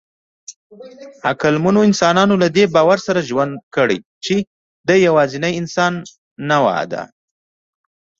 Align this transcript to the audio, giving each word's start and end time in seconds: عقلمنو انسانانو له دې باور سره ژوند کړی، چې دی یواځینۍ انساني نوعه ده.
عقلمنو 1.29 1.79
انسانانو 1.89 2.35
له 2.41 2.47
دې 2.55 2.63
باور 2.75 2.97
سره 3.07 3.25
ژوند 3.29 3.53
کړی، 3.75 3.99
چې 4.25 4.35
دی 4.87 4.97
یواځینۍ 5.07 5.53
انساني 5.61 5.99
نوعه 6.49 6.83
ده. 6.91 7.03